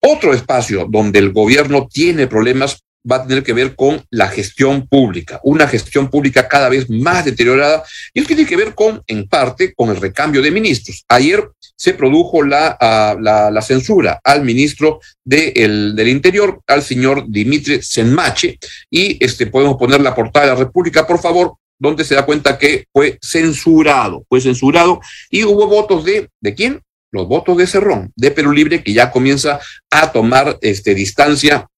Otro 0.00 0.32
espacio 0.32 0.86
donde 0.88 1.18
el 1.18 1.32
gobierno 1.32 1.88
tiene 1.92 2.28
problemas 2.28 2.78
va 3.10 3.16
a 3.16 3.26
tener 3.26 3.42
que 3.42 3.52
ver 3.52 3.74
con 3.74 4.02
la 4.10 4.28
gestión 4.28 4.86
pública, 4.86 5.40
una 5.42 5.66
gestión 5.66 6.08
pública 6.08 6.48
cada 6.48 6.68
vez 6.68 6.90
más 6.90 7.24
deteriorada 7.24 7.82
y 8.12 8.20
eso 8.20 8.28
tiene 8.28 8.46
que 8.46 8.56
ver 8.56 8.74
con, 8.74 9.02
en 9.06 9.28
parte, 9.28 9.72
con 9.74 9.90
el 9.90 9.96
recambio 9.96 10.42
de 10.42 10.50
ministros. 10.50 11.04
Ayer 11.08 11.48
se 11.76 11.94
produjo 11.94 12.42
la, 12.42 12.76
ah, 12.80 13.16
la, 13.18 13.62
censura 13.62 14.20
al 14.24 14.44
ministro 14.44 15.00
del 15.24 16.08
Interior, 16.08 16.60
al 16.66 16.82
señor 16.82 17.24
Dimitri 17.28 17.80
Senmache, 17.82 18.58
y 18.90 19.24
este, 19.24 19.46
podemos 19.46 19.76
poner 19.76 20.00
la 20.00 20.14
portada 20.14 20.46
de 20.46 20.52
la 20.52 20.58
República, 20.58 21.06
por 21.06 21.20
favor, 21.20 21.54
donde 21.78 22.04
se 22.04 22.14
da 22.14 22.26
cuenta 22.26 22.58
que 22.58 22.86
fue 22.92 23.18
censurado, 23.22 24.24
fue 24.28 24.40
censurado 24.40 25.00
y 25.30 25.44
hubo 25.44 25.68
votos 25.68 26.04
de, 26.04 26.28
¿de 26.40 26.54
quién? 26.54 26.80
Los 27.12 27.28
votos 27.28 27.56
de 27.56 27.66
Cerrón, 27.66 28.12
de 28.16 28.30
Perú 28.32 28.52
Libre, 28.52 28.82
que 28.82 28.92
ya 28.92 29.10
comienza 29.10 29.60
a 29.90 30.12
tomar 30.12 30.58
este, 30.60 30.94
distancia 30.94 31.68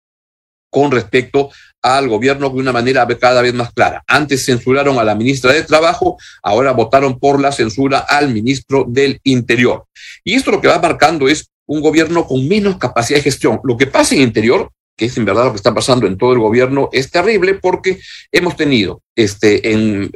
con 0.70 0.90
respecto 0.90 1.50
al 1.82 2.08
gobierno 2.08 2.50
de 2.50 2.56
una 2.56 2.72
manera 2.72 3.06
cada 3.18 3.42
vez 3.42 3.54
más 3.54 3.73
clara. 3.73 4.02
Antes 4.06 4.44
censuraron 4.44 4.99
a 4.99 5.04
la 5.04 5.14
ministra 5.14 5.52
de 5.52 5.62
Trabajo, 5.62 6.18
ahora 6.42 6.73
votaron 6.73 7.18
por 7.18 7.40
la 7.40 7.52
censura 7.52 7.99
al 7.99 8.33
ministro 8.33 8.85
del 8.88 9.18
Interior. 9.25 9.85
Y 10.25 10.35
esto 10.35 10.50
lo 10.50 10.61
que 10.61 10.68
va 10.68 10.78
marcando 10.78 11.28
es 11.28 11.50
un 11.66 11.80
gobierno 11.80 12.26
con 12.26 12.47
menos 12.49 12.76
capacidad 12.78 13.18
de 13.18 13.25
gestión. 13.25 13.61
Lo 13.64 13.76
que 13.76 13.87
pasa 13.87 14.14
en 14.14 14.23
Interior, 14.23 14.71
que 14.97 15.06
es 15.06 15.16
en 15.16 15.25
verdad 15.25 15.44
lo 15.44 15.52
que 15.52 15.56
está 15.56 15.73
pasando 15.73 16.06
en 16.06 16.18
todo 16.18 16.33
el 16.33 16.38
gobierno, 16.38 16.90
es 16.92 17.11
terrible 17.11 17.54
porque 17.54 18.00
hemos 18.33 18.56
tenido 18.56 19.02
este, 19.16 19.73
en, 19.73 20.11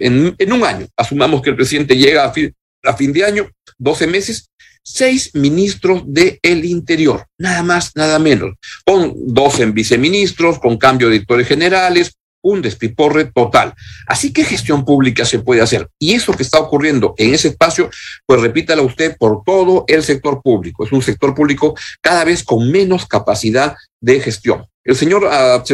un 0.52 0.64
año, 0.64 0.86
asumamos 0.96 1.42
que 1.42 1.50
el 1.50 1.56
presidente 1.56 1.96
llega 1.96 2.24
a 2.24 2.32
fin, 2.32 2.52
a 2.82 2.94
fin 2.94 3.12
de 3.12 3.24
año, 3.24 3.48
12 3.78 4.06
meses, 4.06 4.50
seis 4.84 5.30
ministros 5.34 6.02
del 6.06 6.38
el 6.42 6.64
Interior, 6.64 7.26
nada 7.38 7.62
más, 7.62 7.92
nada 7.96 8.18
menos, 8.18 8.54
con 8.84 9.14
doce 9.16 9.66
viceministros, 9.66 10.58
con 10.58 10.76
cambio 10.76 11.08
de 11.08 11.14
directores 11.14 11.48
generales, 11.48 12.12
un 12.42 12.60
despiporre 12.60 13.24
total. 13.24 13.72
Así 14.06 14.32
que 14.32 14.44
gestión 14.44 14.84
pública 14.84 15.24
se 15.24 15.38
puede 15.38 15.62
hacer. 15.62 15.88
Y 15.98 16.12
eso 16.12 16.32
que 16.34 16.42
está 16.42 16.58
ocurriendo 16.58 17.14
en 17.16 17.32
ese 17.32 17.48
espacio, 17.48 17.90
pues 18.26 18.40
repítala 18.40 18.82
usted 18.82 19.16
por 19.18 19.42
todo 19.44 19.84
el 19.88 20.02
sector 20.02 20.42
público. 20.42 20.84
Es 20.84 20.92
un 20.92 21.02
sector 21.02 21.34
público 21.34 21.74
cada 22.02 22.22
vez 22.24 22.44
con 22.44 22.70
menos 22.70 23.06
capacidad 23.06 23.74
de 24.00 24.20
gestión. 24.20 24.66
El 24.84 24.94
señor 24.94 25.24
uh, 25.24 25.64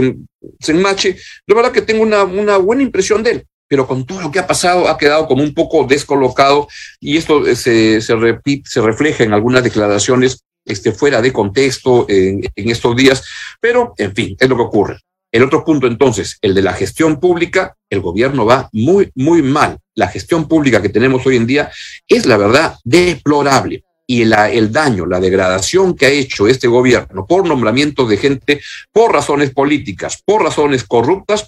Senmache, 0.60 1.16
la 1.46 1.56
verdad 1.56 1.72
que 1.72 1.82
tengo 1.82 2.04
una, 2.04 2.22
una 2.22 2.56
buena 2.58 2.84
impresión 2.84 3.24
de 3.24 3.30
él 3.32 3.46
pero 3.70 3.86
con 3.86 4.04
todo 4.04 4.20
lo 4.20 4.32
que 4.32 4.40
ha 4.40 4.48
pasado 4.48 4.88
ha 4.88 4.98
quedado 4.98 5.28
como 5.28 5.44
un 5.44 5.54
poco 5.54 5.84
descolocado 5.84 6.66
y 6.98 7.16
esto 7.16 7.46
eh, 7.46 7.54
se, 7.54 8.00
se, 8.00 8.16
repite, 8.16 8.68
se 8.68 8.80
refleja 8.80 9.22
en 9.22 9.32
algunas 9.32 9.62
declaraciones 9.62 10.42
este, 10.64 10.90
fuera 10.90 11.22
de 11.22 11.32
contexto 11.32 12.04
en, 12.08 12.42
estos 12.56 12.96
días, 12.96 13.24
pero 13.60 13.94
en 13.96 14.12
fin, 14.12 14.36
es 14.38 14.48
lo 14.48 14.56
que 14.56 14.62
ocurre. 14.62 14.98
El 15.32 15.44
otro 15.44 15.64
punto 15.64 15.86
entonces, 15.86 16.36
el 16.42 16.52
de 16.52 16.62
la 16.62 16.72
gestión 16.72 17.20
pública, 17.20 17.76
el 17.88 18.00
gobierno 18.00 18.44
va 18.44 18.68
muy, 18.72 19.12
muy 19.14 19.40
mal. 19.40 19.78
La 19.94 20.08
gestión 20.08 20.48
pública 20.48 20.82
que 20.82 20.88
tenemos 20.88 21.24
hoy 21.24 21.36
en 21.36 21.46
día 21.46 21.70
es, 22.08 22.26
la 22.26 22.36
verdad, 22.36 22.76
deplorable. 22.82 23.84
Y 24.04 24.22
el 24.22 24.72
daño, 24.72 25.06
la 25.06 25.20
degradación 25.20 25.94
que 25.94 26.06
ha 26.06 26.10
hecho 26.10 26.48
este 26.48 26.66
gobierno 26.66 27.24
por 27.28 27.46
nombramientos 27.46 28.08
de 28.08 28.16
gente, 28.16 28.60
por 28.92 29.12
razones 29.12 29.50
políticas, 29.52 30.20
por 30.26 30.42
razones 30.42 30.82
corruptas, 30.82 31.46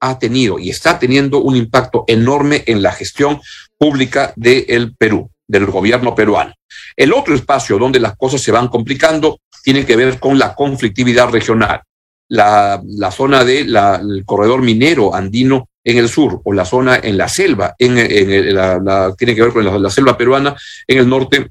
ha 0.00 0.18
tenido 0.18 0.58
y 0.58 0.70
está 0.70 0.98
teniendo 0.98 1.40
un 1.40 1.56
impacto 1.56 2.04
enorme 2.06 2.62
en 2.66 2.82
la 2.82 2.92
gestión 2.92 3.40
pública 3.78 4.32
del 4.36 4.94
Perú, 4.96 5.30
del 5.46 5.66
gobierno 5.66 6.14
peruano. 6.14 6.54
El 6.96 7.12
otro 7.12 7.34
espacio 7.34 7.78
donde 7.78 8.00
las 8.00 8.16
cosas 8.16 8.40
se 8.40 8.52
van 8.52 8.68
complicando 8.68 9.40
tiene 9.62 9.84
que 9.86 9.96
ver 9.96 10.18
con 10.18 10.38
la 10.38 10.54
conflictividad 10.54 11.30
regional. 11.30 11.80
La, 12.28 12.80
zona 13.10 13.44
del 13.44 14.24
corredor 14.24 14.62
minero 14.62 15.14
andino 15.14 15.68
en 15.82 15.98
el 15.98 16.08
sur 16.08 16.40
o 16.44 16.52
la 16.52 16.64
zona 16.64 16.98
en 17.02 17.16
la 17.16 17.28
selva, 17.28 17.74
en, 17.78 18.54
la, 18.54 19.14
tiene 19.16 19.34
que 19.34 19.42
ver 19.42 19.52
con 19.52 19.82
la, 19.82 19.90
selva 19.90 20.16
peruana 20.16 20.56
en 20.86 20.98
el 20.98 21.08
norte, 21.08 21.50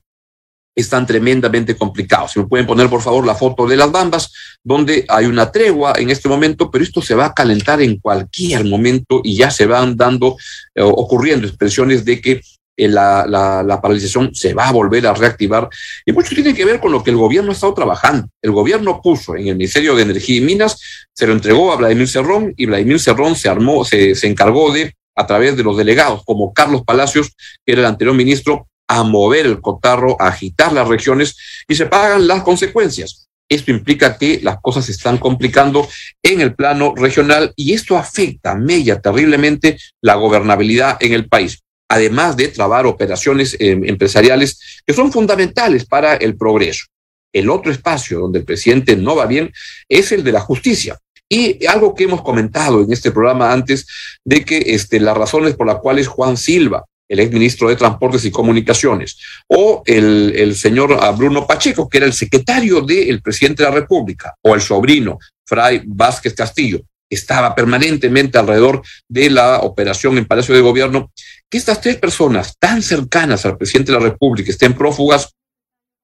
están 0.75 1.05
tremendamente 1.05 1.75
complicados. 1.75 2.31
Si 2.31 2.39
me 2.39 2.47
pueden 2.47 2.65
poner, 2.65 2.89
por 2.89 3.01
favor, 3.01 3.25
la 3.25 3.35
foto 3.35 3.67
de 3.67 3.77
las 3.77 3.91
bambas, 3.91 4.31
donde 4.63 5.05
hay 5.07 5.25
una 5.25 5.51
tregua 5.51 5.93
en 5.97 6.09
este 6.09 6.29
momento, 6.29 6.71
pero 6.71 6.83
esto 6.83 7.01
se 7.01 7.15
va 7.15 7.27
a 7.27 7.33
calentar 7.33 7.81
en 7.81 7.99
cualquier 7.99 8.65
momento 8.65 9.21
y 9.23 9.35
ya 9.35 9.51
se 9.51 9.65
van 9.65 9.95
dando, 9.95 10.37
eh, 10.73 10.81
ocurriendo 10.81 11.47
expresiones 11.47 12.03
de 12.05 12.21
que 12.21 12.41
eh, 12.75 12.87
la, 12.87 13.25
la, 13.27 13.81
paralización 13.81 14.33
se 14.33 14.55
va 14.55 14.67
a 14.67 14.71
volver 14.71 15.05
a 15.05 15.13
reactivar. 15.13 15.69
Y 16.05 16.11
mucho 16.11 16.33
tiene 16.33 16.55
que 16.55 16.65
ver 16.65 16.79
con 16.79 16.91
lo 16.91 17.03
que 17.03 17.11
el 17.11 17.17
gobierno 17.17 17.51
ha 17.51 17.53
estado 17.53 17.73
trabajando. 17.73 18.27
El 18.41 18.51
gobierno 18.51 18.99
puso 19.01 19.35
en 19.35 19.47
el 19.47 19.55
Ministerio 19.55 19.95
de 19.95 20.01
Energía 20.01 20.37
y 20.37 20.41
Minas, 20.41 20.79
se 21.13 21.27
lo 21.27 21.33
entregó 21.33 21.71
a 21.71 21.75
Vladimir 21.75 22.07
Cerrón 22.07 22.53
y 22.57 22.65
Vladimir 22.65 22.99
Cerrón 22.99 23.35
se 23.35 23.47
armó, 23.47 23.85
se, 23.85 24.15
se 24.15 24.27
encargó 24.27 24.73
de, 24.73 24.93
a 25.15 25.27
través 25.27 25.55
de 25.55 25.63
los 25.63 25.77
delegados, 25.77 26.23
como 26.25 26.51
Carlos 26.51 26.81
Palacios, 26.83 27.35
que 27.63 27.73
era 27.73 27.81
el 27.81 27.87
anterior 27.87 28.15
ministro, 28.15 28.67
a 28.87 29.03
mover 29.03 29.45
el 29.45 29.61
cotarro, 29.61 30.15
a 30.21 30.27
agitar 30.27 30.73
las 30.73 30.87
regiones 30.87 31.37
y 31.67 31.75
se 31.75 31.85
pagan 31.85 32.27
las 32.27 32.43
consecuencias. 32.43 33.27
Esto 33.49 33.71
implica 33.71 34.17
que 34.17 34.39
las 34.41 34.59
cosas 34.61 34.85
se 34.85 34.93
están 34.93 35.17
complicando 35.17 35.87
en 36.23 36.41
el 36.41 36.55
plano 36.55 36.93
regional 36.95 37.53
y 37.55 37.73
esto 37.73 37.97
afecta, 37.97 38.55
mella 38.55 38.99
terriblemente 39.01 39.77
la 40.01 40.15
gobernabilidad 40.15 40.97
en 41.01 41.13
el 41.13 41.27
país 41.27 41.63
además 41.93 42.35
de 42.35 42.47
trabar 42.47 42.87
operaciones 42.87 43.55
eh, 43.59 43.79
empresariales 43.83 44.81
que 44.85 44.93
son 44.93 45.11
fundamentales 45.11 45.85
para 45.85 46.15
el 46.15 46.35
progreso. 46.35 46.85
El 47.31 47.49
otro 47.51 47.71
espacio 47.71 48.19
donde 48.19 48.39
el 48.39 48.45
presidente 48.45 48.95
no 48.95 49.15
va 49.15 49.27
bien 49.27 49.51
es 49.87 50.11
el 50.11 50.23
de 50.23 50.31
la 50.31 50.39
justicia. 50.39 50.97
Y 51.29 51.65
algo 51.67 51.93
que 51.93 52.03
hemos 52.05 52.23
comentado 52.23 52.81
en 52.81 52.91
este 52.91 53.11
programa 53.11 53.51
antes, 53.51 53.87
de 54.25 54.43
que 54.43 54.57
este, 54.67 54.99
las 54.99 55.15
razones 55.15 55.55
por 55.55 55.67
las 55.67 55.77
cuales 55.77 56.07
Juan 56.07 56.35
Silva, 56.35 56.83
el 57.07 57.19
exministro 57.19 57.69
de 57.69 57.75
Transportes 57.75 58.25
y 58.25 58.31
Comunicaciones, 58.31 59.17
o 59.47 59.83
el, 59.85 60.33
el 60.35 60.55
señor 60.55 60.97
Bruno 61.15 61.45
Pacheco, 61.45 61.87
que 61.87 61.97
era 61.97 62.07
el 62.07 62.13
secretario 62.13 62.81
del 62.81 63.21
presidente 63.21 63.63
de 63.63 63.69
la 63.69 63.75
República, 63.75 64.35
o 64.41 64.55
el 64.55 64.61
sobrino, 64.61 65.19
Fray 65.45 65.83
Vázquez 65.85 66.33
Castillo, 66.33 66.81
estaba 67.09 67.53
permanentemente 67.53 68.37
alrededor 68.37 68.81
de 69.07 69.29
la 69.29 69.59
operación 69.59 70.17
en 70.17 70.25
Palacio 70.25 70.55
de 70.55 70.61
Gobierno, 70.61 71.11
que 71.49 71.57
estas 71.57 71.81
tres 71.81 71.97
personas 71.97 72.55
tan 72.57 72.81
cercanas 72.81 73.45
al 73.45 73.57
presidente 73.57 73.91
de 73.91 73.99
la 73.99 74.05
República 74.05 74.51
estén 74.51 74.73
prófugas, 74.73 75.29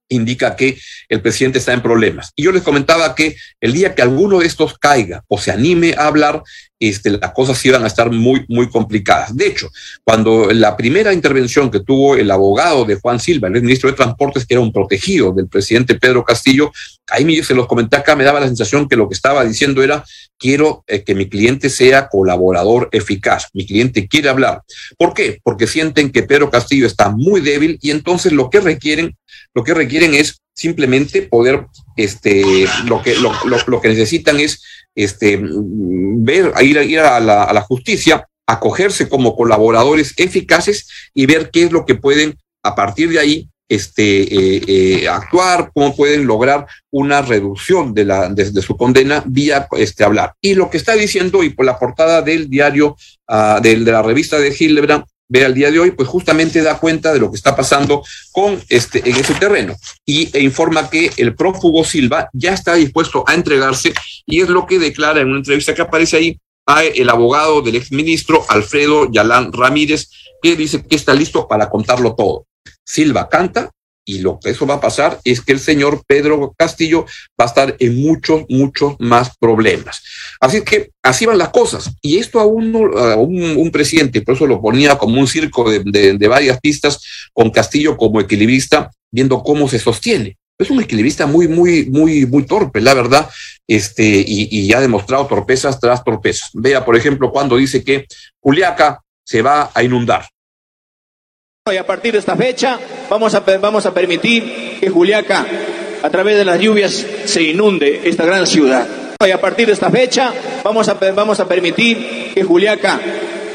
indica 0.10 0.56
que 0.56 0.78
el 1.08 1.22
presidente 1.22 1.60
está 1.60 1.74
en 1.74 1.82
problemas. 1.82 2.32
Y 2.36 2.44
yo 2.44 2.52
les 2.52 2.64
comentaba 2.64 3.14
que 3.16 3.36
el 3.62 3.74
día 3.74 3.94
que 3.94 4.02
alguno 4.02 4.40
de 4.40 4.48
estos 4.48 4.78
caiga 4.78 5.24
o 5.28 5.38
se 5.38 5.52
anime 5.52 5.94
a 5.98 6.08
hablar, 6.08 6.44
este, 6.80 7.12
las 7.12 7.34
cosas 7.34 7.64
iban 7.66 7.84
a 7.84 7.88
estar 7.88 8.10
muy, 8.10 8.46
muy 8.48 8.70
complicadas. 8.70 9.36
De 9.36 9.48
hecho, 9.48 9.70
cuando 10.04 10.52
la 10.52 10.78
primera 10.78 11.14
intervención 11.14 11.70
que 11.70 11.82
tuvo 11.82 12.16
el 12.16 12.32
abogado 12.32 12.86
de 12.86 12.96
Juan 12.96 13.20
Silva, 13.20 13.50
el 13.50 13.62
ministro 13.62 13.90
de 13.90 13.98
Transportes, 13.98 14.46
que 14.46 14.54
era 14.54 14.62
un 14.62 14.72
protegido 14.72 15.32
del 15.34 15.48
presidente 15.48 15.96
Pedro 15.96 16.24
Castillo, 16.24 16.72
ahí 17.08 17.44
se 17.44 17.54
los 17.54 17.68
comenté 17.68 17.98
acá, 17.98 18.16
me 18.16 18.24
daba 18.24 18.40
la 18.40 18.48
sensación 18.48 18.88
que 18.88 18.96
lo 18.96 19.10
que 19.10 19.16
estaba 19.16 19.44
diciendo 19.44 19.84
era, 19.84 20.04
quiero 20.38 20.84
eh, 20.88 21.04
que 21.04 21.16
mi 21.16 21.28
cliente 21.28 21.70
sea 21.70 22.08
colaborador 22.08 22.90
eficaz, 22.92 23.48
mi 23.54 23.66
cliente 23.66 24.08
quiere 24.08 24.30
hablar. 24.30 24.64
¿Por 24.98 25.14
qué? 25.14 25.40
Porque 25.44 25.68
sienten 25.68 26.12
que 26.12 26.24
Pedro 26.24 26.50
Castillo 26.50 26.88
está 26.88 27.10
muy 27.10 27.42
débil 27.42 27.78
y 27.82 27.92
entonces 27.92 28.32
lo 28.32 28.50
que 28.50 28.62
requieren, 28.62 29.16
lo 29.54 29.64
que 29.64 29.74
requieren 29.74 30.14
es 30.14 30.42
simplemente 30.60 31.22
poder, 31.22 31.68
este, 31.96 32.66
lo 32.86 33.02
que, 33.02 33.16
lo, 33.16 33.32
lo 33.68 33.82
que 33.82 33.88
necesitan 33.88 34.40
es 34.40 34.62
este, 34.94 35.40
ver, 35.42 36.52
ir, 36.62 36.78
ir 36.84 37.00
a, 37.00 37.20
la, 37.22 37.44
a 37.44 37.54
la 37.54 37.62
justicia, 37.62 38.28
acogerse 38.46 39.08
como 39.08 39.38
colaboradores 39.38 40.14
eficaces 40.18 40.88
y 41.14 41.26
ver 41.26 41.50
qué 41.50 41.64
es 41.64 41.72
lo 41.72 41.86
que 41.86 41.96
pueden 41.96 42.38
a 42.62 42.76
partir 42.76 43.10
de 43.10 43.20
ahí 43.20 43.50
este, 43.70 44.24
eh, 44.24 44.62
eh, 44.68 45.08
actuar, 45.08 45.72
cómo 45.74 45.96
pueden 45.96 46.26
lograr 46.26 46.66
una 46.92 47.22
reducción 47.22 47.94
de, 47.94 48.04
la, 48.04 48.28
de, 48.28 48.62
su 48.62 48.76
condena 48.76 49.24
vía 49.26 49.68
este, 49.78 50.04
hablar. 50.04 50.34
Y 50.42 50.56
lo 50.56 50.70
que 50.70 50.78
está 50.78 50.96
diciendo, 50.96 51.44
y 51.44 51.52
por 51.52 51.66
la 51.66 51.78
portada 51.78 52.22
del 52.22 52.50
diario, 52.50 52.98
uh, 53.30 53.62
de, 53.62 53.76
de, 53.78 53.92
la 53.92 54.02
revista 54.02 54.40
de 54.40 54.54
Hildebrand, 54.58 55.06
ve 55.30 55.46
al 55.46 55.54
día 55.54 55.72
de 55.72 55.80
hoy, 55.80 55.92
pues 55.92 56.10
justamente 56.10 56.62
da 56.62 56.80
cuenta 56.80 57.14
de 57.14 57.20
lo 57.20 57.30
que 57.30 57.38
está 57.38 57.56
pasando 57.56 58.04
con 58.32 58.62
este, 58.68 59.08
en 59.08 59.16
ese 59.16 59.36
terreno 59.36 59.76
y 60.06 60.36
e 60.36 60.42
informa 60.42 60.90
que 60.90 61.12
el 61.18 61.36
prófugo 61.36 61.84
Silva 61.84 62.30
ya 62.34 62.54
está 62.54 62.74
dispuesto 62.74 63.24
a 63.28 63.36
entregarse 63.36 63.94
y 64.26 64.42
es 64.42 64.50
lo 64.50 64.66
que 64.66 64.80
declara 64.80 65.22
en 65.22 65.30
una 65.30 65.38
entrevista 65.38 65.76
que 65.76 65.84
aparece 65.84 66.18
ahí 66.18 66.40
a 66.66 66.84
el 66.84 67.10
abogado 67.10 67.62
del 67.62 67.76
exministro 67.76 68.44
Alfredo 68.50 69.10
Yalán 69.12 69.54
Ramírez, 69.54 70.10
que 70.42 70.56
dice 70.56 70.84
que 70.86 70.96
está 70.96 71.14
listo 71.14 71.48
para 71.48 71.70
contarlo 71.70 72.16
todo. 72.16 72.46
Silva 72.84 73.30
canta 73.30 73.72
y 74.10 74.20
lo 74.20 74.40
que 74.40 74.50
eso 74.50 74.66
va 74.66 74.76
a 74.76 74.82
pasar 74.82 75.20
es 75.24 75.40
que 75.40 75.52
el 75.52 75.60
señor 75.60 76.02
Pedro 76.08 76.56
Castillo 76.58 77.06
va 77.40 77.46
a 77.46 77.48
estar 77.48 77.76
en 77.78 78.02
muchos, 78.02 78.44
muchos 78.50 78.96
más 78.98 79.38
problemas. 79.38 80.02
Así 80.40 80.64
que 80.64 80.90
así 81.04 81.28
van 81.28 81.38
las 81.38 81.50
cosas. 81.50 81.92
Y 82.02 82.18
esto 82.18 82.40
a, 82.40 82.46
un, 82.46 83.70
presidente, 83.72 84.24
por 84.24 84.34
eso 84.34 84.48
lo 84.48 84.60
ponía 84.60 84.98
como 84.98 85.20
un 85.20 85.28
circo 85.28 85.70
de, 85.70 85.84
de, 86.18 86.28
varias 86.28 86.60
pistas, 86.60 87.00
con 87.34 87.52
Castillo 87.52 87.98
como 87.98 88.20
equilibrista, 88.20 88.90
viendo 89.12 89.44
cómo 89.44 89.70
se 89.70 89.78
sostiene. 89.78 90.38
Es 90.58 90.72
un 90.72 90.82
equilibrista 90.82 91.28
muy, 91.28 91.48
muy, 91.48 91.86
muy, 91.86 92.26
muy 92.26 92.48
torpe, 92.48 92.82
la 92.82 92.96
verdad, 92.96 93.30
este, 93.68 94.04
y, 94.04 94.48
y 94.50 94.74
ha 94.74 94.80
demostrado 94.80 95.28
torpezas 95.28 95.80
tras 95.80 96.04
torpezas. 96.04 96.50
Vea, 96.54 96.84
por 96.84 96.96
ejemplo, 96.96 97.32
cuando 97.32 97.58
dice 97.58 97.84
que 97.84 98.08
Juliaca 98.40 99.02
se 99.24 99.44
va 99.44 99.70
a 99.72 99.84
inundar. 99.84 100.26
Y 101.72 101.78
a 101.78 101.86
partir 101.86 102.14
de 102.14 102.20
esta 102.20 102.36
fecha 102.36 102.80
vamos 103.10 103.36
a, 103.36 103.42
vamos 103.42 103.86
a 103.86 103.94
permitir 103.94 104.80
que 104.80 104.90
Juliaca, 104.90 105.46
a 106.02 106.10
través 106.10 106.38
de 106.38 106.46
las 106.46 106.60
lluvias, 106.60 107.06
se 107.26 107.44
inunde 107.44 108.02
esta 108.06 108.26
gran 108.26 108.48
ciudad. 108.48 108.88
Y 109.26 109.32
a 109.32 109.42
partir 109.42 109.68
de 109.68 109.74
esta 109.74 109.90
fecha 109.90 110.34
vamos 110.64 110.88
a, 110.88 110.94
vamos 110.94 111.40
a 111.40 111.48
permitir 111.48 112.34
que 112.34 112.44
Juliaca, 112.44 113.00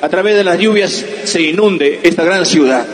a 0.01 0.09
través 0.09 0.37
de 0.37 0.45
las 0.45 0.59
lluvias, 0.59 1.05
se 1.25 1.43
inunde 1.43 2.01
esta 2.03 2.23
gran 2.23 2.45
ciudad. 2.45 2.87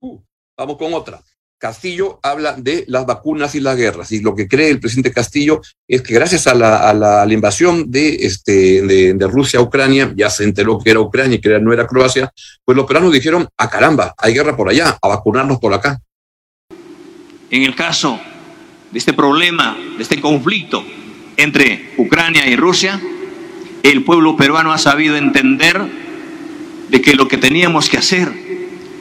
Uh, 0.00 0.20
vamos 0.56 0.76
con 0.76 0.94
otra. 0.94 1.22
Castillo 1.60 2.18
habla 2.22 2.54
de 2.54 2.84
las 2.88 3.04
vacunas 3.04 3.54
y 3.54 3.60
las 3.60 3.76
guerras. 3.76 4.10
Y 4.12 4.20
lo 4.20 4.34
que 4.34 4.48
cree 4.48 4.70
el 4.70 4.80
presidente 4.80 5.12
Castillo 5.12 5.60
es 5.86 6.00
que 6.00 6.14
gracias 6.14 6.46
a 6.46 6.54
la, 6.54 6.88
a 6.88 6.94
la, 6.94 7.32
invasión 7.32 7.90
de, 7.90 8.14
este, 8.22 8.80
de, 8.82 9.26
Rusia 9.28 9.60
a 9.60 9.62
Ucrania, 9.62 10.10
ya 10.16 10.30
se 10.30 10.44
enteró 10.44 10.78
que 10.78 10.90
era 10.90 11.00
Ucrania 11.00 11.36
y 11.36 11.40
que 11.40 11.60
no 11.60 11.72
era 11.74 11.86
Croacia, 11.86 12.32
pues 12.64 12.76
los 12.76 12.86
peruanos 12.86 13.12
dijeron, 13.12 13.42
a 13.42 13.64
ah, 13.64 13.68
caramba, 13.68 14.14
hay 14.16 14.32
guerra 14.32 14.56
por 14.56 14.70
allá, 14.70 14.98
a 15.00 15.08
vacunarnos 15.08 15.58
por 15.58 15.74
acá. 15.74 16.00
En 17.50 17.62
el 17.62 17.74
caso 17.74 18.18
de 18.90 18.98
este 18.98 19.12
problema, 19.12 19.76
de 19.98 20.02
este 20.02 20.18
conflicto 20.18 20.82
entre 21.36 21.92
Ucrania 21.98 22.46
y 22.46 22.56
Rusia, 22.56 22.98
el 23.82 24.02
pueblo 24.04 24.34
peruano 24.34 24.72
ha 24.72 24.78
sabido 24.78 25.16
entender 25.16 25.78
de 26.88 27.02
que 27.02 27.14
lo 27.14 27.28
que 27.28 27.36
teníamos 27.36 27.90
que 27.90 27.98
hacer 27.98 28.32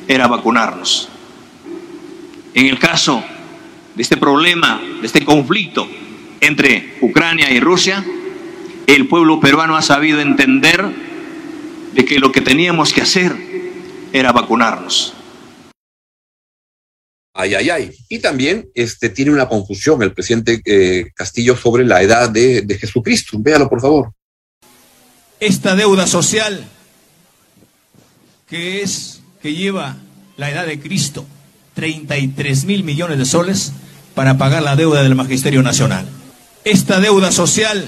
era 0.09 0.27
vacunarnos 0.27 1.09
en 2.53 2.65
el 2.65 2.79
caso 2.79 3.23
de 3.95 4.01
este 4.01 4.17
problema, 4.17 4.81
de 5.01 5.07
este 5.07 5.23
conflicto 5.25 5.87
entre 6.41 6.97
Ucrania 7.01 7.51
y 7.51 7.59
Rusia, 7.59 8.03
el 8.87 9.07
pueblo 9.07 9.39
peruano 9.39 9.75
ha 9.75 9.81
sabido 9.81 10.19
entender 10.19 10.85
de 11.93 12.05
que 12.05 12.19
lo 12.19 12.31
que 12.31 12.41
teníamos 12.41 12.93
que 12.93 13.01
hacer 13.01 13.35
era 14.13 14.31
vacunarnos. 14.31 15.13
Ay, 17.33 17.55
ay, 17.55 17.69
ay. 17.69 17.91
Y 18.09 18.19
también 18.19 18.69
este, 18.73 19.09
tiene 19.09 19.31
una 19.31 19.47
confusión 19.47 20.01
el 20.01 20.13
presidente 20.13 20.61
eh, 20.65 21.11
Castillo 21.15 21.55
sobre 21.55 21.85
la 21.85 22.01
edad 22.01 22.29
de, 22.29 22.63
de 22.63 22.77
Jesucristo. 22.77 23.37
Véalo, 23.39 23.69
por 23.69 23.81
favor. 23.81 24.13
Esta 25.39 25.75
deuda 25.75 26.05
social 26.05 26.67
que 28.49 28.81
es, 28.81 29.21
que 29.41 29.53
lleva 29.53 29.97
la 30.35 30.49
edad 30.49 30.65
de 30.65 30.79
Cristo 30.79 31.25
33 31.79 32.65
mil 32.65 32.83
millones 32.83 33.17
de 33.17 33.23
soles 33.23 33.71
para 34.13 34.37
pagar 34.37 34.61
la 34.61 34.75
deuda 34.75 35.01
del 35.01 35.15
Magisterio 35.15 35.63
Nacional. 35.63 36.05
Esta 36.65 36.99
deuda 36.99 37.31
social 37.31 37.87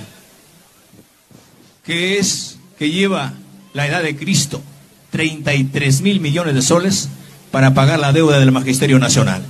que 1.83 2.17
es 2.17 2.57
que 2.79 2.89
lleva 2.89 3.33
la 3.74 3.86
edad 3.86 4.01
de 4.01 4.15
Cristo, 4.15 4.62
33 5.10 6.00
mil 6.03 6.21
millones 6.21 6.55
de 6.55 6.62
soles 6.62 7.10
para 7.51 7.74
pagar 7.74 8.00
la 8.00 8.13
deuda 8.13 8.39
del 8.39 8.53
Magisterio 8.53 8.98
Nacional. 8.98 9.43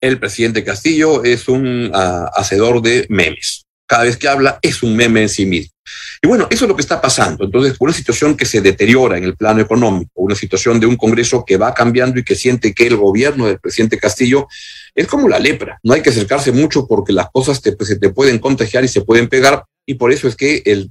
El 0.00 0.18
presidente 0.18 0.64
Castillo 0.64 1.22
es 1.22 1.48
un 1.48 1.90
uh, 1.94 2.30
hacedor 2.34 2.80
de 2.80 3.04
memes. 3.10 3.66
Cada 3.86 4.04
vez 4.04 4.16
que 4.16 4.28
habla 4.28 4.58
es 4.62 4.82
un 4.82 4.96
meme 4.96 5.20
en 5.20 5.28
sí 5.28 5.44
mismo. 5.44 5.73
Y 6.22 6.26
bueno, 6.26 6.46
eso 6.50 6.64
es 6.64 6.68
lo 6.68 6.76
que 6.76 6.82
está 6.82 7.00
pasando. 7.00 7.44
Entonces, 7.44 7.76
una 7.78 7.92
situación 7.92 8.36
que 8.36 8.46
se 8.46 8.60
deteriora 8.60 9.18
en 9.18 9.24
el 9.24 9.36
plano 9.36 9.60
económico, 9.60 10.10
una 10.14 10.34
situación 10.34 10.80
de 10.80 10.86
un 10.86 10.96
Congreso 10.96 11.44
que 11.44 11.56
va 11.56 11.74
cambiando 11.74 12.18
y 12.18 12.24
que 12.24 12.34
siente 12.34 12.72
que 12.72 12.86
el 12.86 12.96
gobierno 12.96 13.46
del 13.46 13.58
presidente 13.58 13.98
Castillo 13.98 14.46
es 14.94 15.06
como 15.06 15.28
la 15.28 15.38
lepra. 15.38 15.78
No 15.82 15.94
hay 15.94 16.02
que 16.02 16.10
acercarse 16.10 16.52
mucho 16.52 16.86
porque 16.86 17.12
las 17.12 17.30
cosas 17.30 17.60
pues, 17.60 17.88
se 17.88 17.96
te 17.96 18.10
pueden 18.10 18.38
contagiar 18.38 18.84
y 18.84 18.88
se 18.88 19.02
pueden 19.02 19.28
pegar 19.28 19.64
y 19.86 19.94
por 19.94 20.12
eso 20.12 20.28
es 20.28 20.36
que 20.36 20.62
el, 20.64 20.90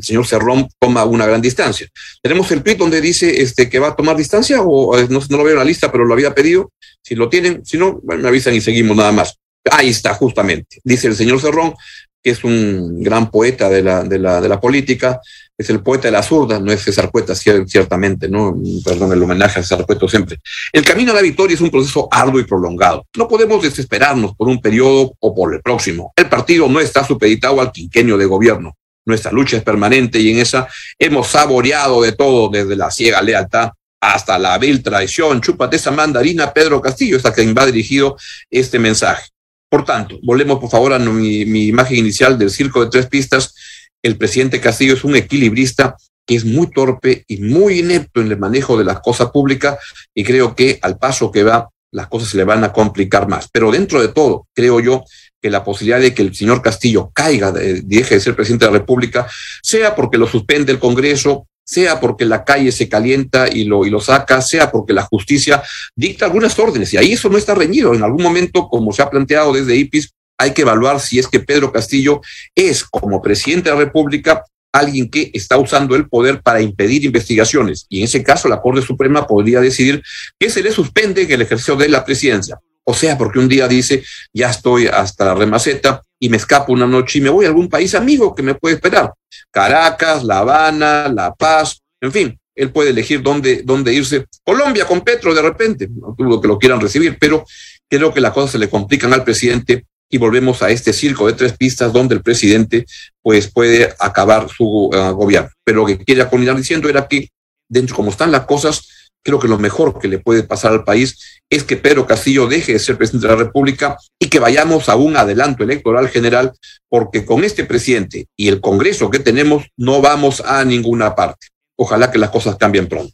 señor 0.00 0.26
Cerrón 0.26 0.68
toma 0.78 1.04
una 1.04 1.26
gran 1.26 1.42
distancia. 1.42 1.86
Tenemos 2.22 2.50
el 2.50 2.62
tweet 2.62 2.76
donde 2.76 3.00
dice 3.00 3.42
este, 3.42 3.68
que 3.68 3.78
va 3.78 3.88
a 3.88 3.96
tomar 3.96 4.16
distancia, 4.16 4.62
o 4.62 4.96
no, 5.08 5.20
no 5.28 5.36
lo 5.36 5.44
veo 5.44 5.52
en 5.52 5.58
la 5.58 5.64
lista, 5.64 5.92
pero 5.92 6.04
lo 6.04 6.14
había 6.14 6.34
pedido. 6.34 6.72
Si 7.02 7.14
lo 7.14 7.28
tienen, 7.28 7.64
si 7.64 7.76
no, 7.76 8.00
me 8.04 8.26
avisan 8.26 8.54
y 8.54 8.60
seguimos 8.60 8.96
nada 8.96 9.12
más. 9.12 9.38
Ahí 9.70 9.88
está, 9.88 10.14
justamente. 10.14 10.80
Dice 10.82 11.08
el 11.08 11.16
señor 11.16 11.40
Cerrón, 11.40 11.74
que 12.22 12.30
es 12.30 12.44
un 12.44 13.02
gran 13.02 13.30
poeta 13.30 13.68
de 13.68 13.82
la, 13.82 14.04
de 14.04 14.18
la, 14.18 14.40
de 14.40 14.48
la 14.48 14.60
política, 14.60 15.20
es 15.58 15.70
el 15.70 15.82
poeta 15.82 16.08
de 16.08 16.12
la 16.12 16.22
zurda, 16.22 16.58
no 16.58 16.72
es 16.72 16.82
César 16.82 17.10
Cueta, 17.10 17.34
ciertamente, 17.34 18.28
¿no? 18.28 18.56
Perdón, 18.84 19.12
el 19.12 19.22
homenaje 19.22 19.60
a 19.60 19.62
César 19.62 19.84
Cueta 19.84 20.08
siempre. 20.08 20.38
El 20.72 20.84
camino 20.84 21.12
a 21.12 21.14
la 21.14 21.22
victoria 21.22 21.54
es 21.54 21.60
un 21.60 21.70
proceso 21.70 22.08
arduo 22.10 22.40
y 22.40 22.44
prolongado. 22.44 23.06
No 23.16 23.28
podemos 23.28 23.62
desesperarnos 23.62 24.34
por 24.34 24.48
un 24.48 24.60
periodo 24.60 25.12
o 25.20 25.34
por 25.34 25.54
el 25.54 25.60
próximo. 25.60 26.12
El 26.16 26.28
partido 26.28 26.68
no 26.68 26.80
está 26.80 27.04
supeditado 27.04 27.60
al 27.60 27.72
quinquenio 27.72 28.16
de 28.16 28.26
gobierno. 28.26 28.76
Nuestra 29.04 29.32
lucha 29.32 29.56
es 29.56 29.62
permanente 29.62 30.20
y 30.20 30.30
en 30.30 30.38
esa 30.38 30.68
hemos 30.98 31.28
saboreado 31.28 32.02
de 32.02 32.12
todo, 32.12 32.48
desde 32.48 32.76
la 32.76 32.90
ciega 32.90 33.20
lealtad 33.20 33.70
hasta 34.00 34.38
la 34.38 34.58
vil 34.58 34.82
traición. 34.82 35.40
Chúpate 35.40 35.76
esa 35.76 35.90
mandarina, 35.90 36.52
Pedro 36.52 36.80
Castillo, 36.80 37.16
es 37.16 37.26
a 37.26 37.32
quien 37.32 37.54
va 37.56 37.66
dirigido 37.66 38.16
este 38.50 38.78
mensaje. 38.78 39.31
Por 39.72 39.86
tanto, 39.86 40.18
volvemos 40.22 40.58
por 40.58 40.68
favor 40.68 40.92
a 40.92 40.98
mi, 40.98 41.40
imagen 41.40 41.96
inicial 41.96 42.38
del 42.38 42.50
circo 42.50 42.84
de 42.84 42.90
tres 42.90 43.06
pistas 43.06 43.54
el 44.02 44.18
presidente 44.18 44.60
Castillo 44.60 44.92
es 44.92 45.02
un 45.02 45.16
equilibrista 45.16 45.96
que 46.26 46.34
es 46.34 46.44
muy 46.44 46.70
torpe 46.70 47.24
y 47.26 47.38
muy 47.38 47.78
inepto 47.78 48.20
en 48.20 48.30
el 48.30 48.38
manejo 48.38 48.76
de 48.76 48.84
las 48.84 49.00
cosas 49.00 49.30
públicas 49.30 49.78
y 50.14 50.24
creo 50.24 50.54
que 50.54 50.78
al 50.82 50.98
paso 50.98 51.32
que 51.32 51.42
va 51.42 51.70
las 51.90 52.08
cosas 52.08 52.28
se 52.28 52.36
le 52.36 52.44
van 52.44 52.64
a 52.64 52.72
complicar 52.74 53.28
más. 53.28 53.48
Pero 53.50 53.70
dentro 53.70 54.02
de 54.02 54.08
todo, 54.08 54.46
creo 54.54 54.78
yo 54.78 55.04
que 55.40 55.48
la 55.48 55.64
posibilidad 55.64 56.00
de 56.00 56.12
que 56.12 56.20
el 56.20 56.34
señor 56.34 56.60
Castillo 56.60 57.10
caiga, 57.14 57.50
de, 57.50 57.80
deje 57.80 58.16
de 58.16 58.20
ser 58.20 58.36
presidente 58.36 58.66
de 58.66 58.72
la 58.72 58.78
República, 58.78 59.26
sea 59.62 59.94
porque 59.94 60.18
lo 60.18 60.26
suspende 60.26 60.70
el 60.70 60.80
Congreso, 60.80 61.46
sea 61.64 62.00
porque 62.00 62.24
la 62.24 62.44
calle 62.44 62.72
se 62.72 62.88
calienta 62.88 63.48
y 63.48 63.64
lo, 63.64 63.86
y 63.86 63.90
lo 63.90 64.00
saca, 64.00 64.40
sea 64.42 64.70
porque 64.70 64.92
la 64.92 65.02
justicia 65.02 65.62
dicta 65.96 66.26
algunas 66.26 66.58
órdenes. 66.58 66.92
Y 66.92 66.96
ahí 66.96 67.12
eso 67.12 67.28
no 67.28 67.38
está 67.38 67.54
reñido. 67.54 67.94
En 67.94 68.02
algún 68.02 68.22
momento, 68.22 68.68
como 68.68 68.92
se 68.92 69.02
ha 69.02 69.10
planteado 69.10 69.52
desde 69.52 69.76
IPIS, 69.76 70.12
hay 70.38 70.52
que 70.52 70.62
evaluar 70.62 71.00
si 71.00 71.18
es 71.18 71.28
que 71.28 71.40
Pedro 71.40 71.72
Castillo 71.72 72.20
es, 72.54 72.84
como 72.84 73.22
presidente 73.22 73.70
de 73.70 73.76
la 73.76 73.84
República, 73.84 74.44
alguien 74.72 75.10
que 75.10 75.30
está 75.34 75.58
usando 75.58 75.94
el 75.94 76.08
poder 76.08 76.40
para 76.42 76.60
impedir 76.60 77.04
investigaciones. 77.04 77.86
Y 77.88 77.98
en 77.98 78.04
ese 78.04 78.22
caso, 78.22 78.48
la 78.48 78.60
Corte 78.60 78.82
Suprema 78.82 79.26
podría 79.26 79.60
decidir 79.60 80.02
que 80.38 80.50
se 80.50 80.62
le 80.62 80.72
suspende 80.72 81.22
el 81.22 81.42
ejercicio 81.42 81.76
de 81.76 81.88
la 81.88 82.04
presidencia. 82.04 82.58
O 82.84 82.94
sea, 82.94 83.16
porque 83.16 83.38
un 83.38 83.48
día 83.48 83.68
dice, 83.68 84.02
ya 84.32 84.50
estoy 84.50 84.86
hasta 84.86 85.26
la 85.26 85.34
remaceta 85.34 86.02
y 86.22 86.28
me 86.28 86.36
escapo 86.36 86.72
una 86.72 86.86
noche 86.86 87.18
y 87.18 87.20
me 87.20 87.30
voy 87.30 87.46
a 87.46 87.48
algún 87.48 87.68
país 87.68 87.96
amigo 87.96 88.32
que 88.32 88.44
me 88.44 88.54
puede 88.54 88.76
esperar. 88.76 89.12
Caracas, 89.50 90.22
La 90.22 90.38
Habana, 90.38 91.08
La 91.08 91.34
Paz, 91.34 91.80
en 92.00 92.12
fin, 92.12 92.38
él 92.54 92.70
puede 92.70 92.90
elegir 92.90 93.20
dónde, 93.22 93.62
dónde 93.64 93.92
irse. 93.92 94.26
Colombia 94.44 94.86
con 94.86 95.00
Petro 95.00 95.34
de 95.34 95.42
repente, 95.42 95.88
no 95.90 96.14
dudo 96.16 96.40
que 96.40 96.46
lo 96.46 96.60
quieran 96.60 96.80
recibir, 96.80 97.16
pero 97.18 97.44
creo 97.90 98.14
que 98.14 98.20
las 98.20 98.32
cosas 98.32 98.52
se 98.52 98.58
le 98.60 98.70
complican 98.70 99.12
al 99.12 99.24
presidente 99.24 99.84
y 100.08 100.16
volvemos 100.16 100.62
a 100.62 100.70
este 100.70 100.92
circo 100.92 101.26
de 101.26 101.32
tres 101.32 101.56
pistas 101.56 101.92
donde 101.92 102.14
el 102.14 102.22
presidente 102.22 102.86
pues 103.20 103.50
puede 103.50 103.92
acabar 103.98 104.48
su 104.48 104.90
ah, 104.94 105.10
gobierno. 105.10 105.50
Pero 105.64 105.78
lo 105.80 105.86
que 105.86 105.98
quería 105.98 106.30
continuar 106.30 106.56
diciendo 106.56 106.88
era 106.88 107.08
que 107.08 107.30
dentro 107.68 107.96
como 107.96 108.10
están 108.10 108.30
las 108.30 108.46
cosas, 108.46 109.01
creo 109.22 109.38
que 109.38 109.48
lo 109.48 109.58
mejor 109.58 109.98
que 109.98 110.08
le 110.08 110.18
puede 110.18 110.42
pasar 110.42 110.72
al 110.72 110.84
país 110.84 111.40
es 111.48 111.64
que 111.64 111.76
Pedro 111.76 112.06
Castillo 112.06 112.46
deje 112.46 112.72
de 112.72 112.78
ser 112.78 112.96
presidente 112.96 113.26
de 113.26 113.34
la 113.34 113.38
República 113.38 113.96
y 114.18 114.28
que 114.28 114.38
vayamos 114.38 114.88
a 114.88 114.96
un 114.96 115.16
adelanto 115.16 115.64
electoral 115.64 116.08
general, 116.08 116.52
porque 116.88 117.24
con 117.24 117.44
este 117.44 117.64
presidente 117.64 118.26
y 118.36 118.48
el 118.48 118.60
Congreso 118.60 119.10
que 119.10 119.18
tenemos 119.18 119.64
no 119.76 120.00
vamos 120.00 120.40
a 120.40 120.64
ninguna 120.64 121.14
parte. 121.14 121.48
Ojalá 121.76 122.10
que 122.10 122.18
las 122.18 122.30
cosas 122.30 122.56
cambien 122.56 122.88
pronto. 122.88 123.12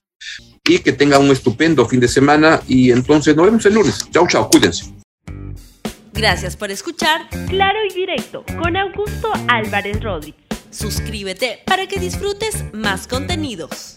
Y 0.68 0.80
que 0.80 0.92
tengan 0.92 1.22
un 1.22 1.30
estupendo 1.30 1.86
fin 1.86 2.00
de 2.00 2.08
semana 2.08 2.60
y 2.66 2.90
entonces 2.90 3.34
nos 3.34 3.46
vemos 3.46 3.64
el 3.64 3.74
lunes. 3.74 4.06
Chao, 4.12 4.26
chao, 4.28 4.50
cuídense. 4.50 4.92
Gracias 6.12 6.56
por 6.56 6.70
escuchar 6.70 7.28
Claro 7.48 7.78
y 7.88 7.94
Directo 7.94 8.44
con 8.58 8.76
Augusto 8.76 9.30
Álvarez 9.46 10.02
Rodríguez. 10.02 10.42
Suscríbete 10.70 11.60
para 11.64 11.86
que 11.86 11.98
disfrutes 11.98 12.64
más 12.72 13.06
contenidos. 13.06 13.96